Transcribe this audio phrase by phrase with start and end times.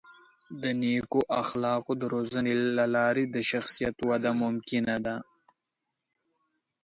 [0.61, 5.15] د نیکو اخلاقو د روزنې له لارې د شخصیت وده ممکنه ده.